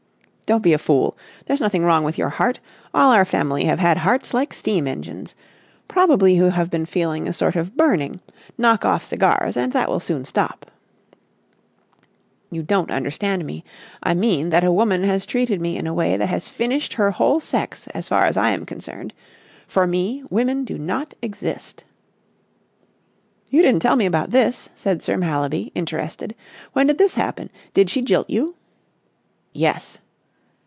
"Don't 0.51 0.61
be 0.63 0.73
a 0.73 0.77
fool. 0.77 1.17
There's 1.45 1.61
nothing 1.61 1.85
wrong 1.85 2.03
with 2.03 2.17
your 2.17 2.27
heart. 2.27 2.59
All 2.93 3.13
our 3.13 3.23
family 3.23 3.63
have 3.63 3.79
had 3.79 3.95
hearts 3.99 4.33
like 4.33 4.53
steam 4.53 4.85
engines. 4.85 5.33
Probably 5.87 6.35
you 6.35 6.49
have 6.49 6.69
been 6.69 6.85
feeling 6.85 7.25
a 7.25 7.31
sort 7.31 7.55
of 7.55 7.77
burning. 7.77 8.19
Knock 8.57 8.83
off 8.83 9.01
cigars 9.05 9.55
and 9.55 9.71
that 9.71 9.87
will 9.87 10.01
soon 10.01 10.25
stop." 10.25 10.69
"You 12.51 12.63
don't 12.63 12.91
understand 12.91 13.45
me. 13.45 13.63
I 14.03 14.13
mean 14.13 14.49
that 14.49 14.65
a 14.65 14.73
woman 14.73 15.05
has 15.05 15.25
treated 15.25 15.61
me 15.61 15.77
in 15.77 15.87
a 15.87 15.93
way 15.93 16.17
that 16.17 16.27
has 16.27 16.49
finished 16.49 16.91
her 16.95 17.11
whole 17.11 17.39
sex 17.39 17.87
as 17.95 18.09
far 18.09 18.25
as 18.25 18.35
I 18.35 18.49
am 18.49 18.65
concerned. 18.65 19.13
For 19.67 19.87
me, 19.87 20.21
women 20.29 20.65
do 20.65 20.77
not 20.77 21.13
exist." 21.21 21.85
"You 23.49 23.61
didn't 23.61 23.81
tell 23.83 23.95
me 23.95 24.05
about 24.05 24.31
this," 24.31 24.69
said 24.75 25.01
Sir 25.01 25.15
Mallaby, 25.15 25.71
interested. 25.75 26.35
"When 26.73 26.87
did 26.87 26.97
this 26.97 27.15
happen? 27.15 27.51
Did 27.73 27.89
she 27.89 28.01
jilt 28.01 28.29
you?" 28.29 28.55
"Yes." 29.53 29.99